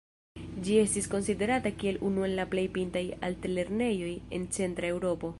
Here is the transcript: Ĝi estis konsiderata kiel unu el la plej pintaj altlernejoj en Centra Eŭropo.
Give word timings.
Ĝi 0.67 0.77
estis 0.83 1.07
konsiderata 1.09 1.71
kiel 1.83 1.99
unu 2.09 2.25
el 2.27 2.33
la 2.39 2.45
plej 2.53 2.63
pintaj 2.77 3.03
altlernejoj 3.29 4.15
en 4.39 4.49
Centra 4.57 4.91
Eŭropo. 4.95 5.29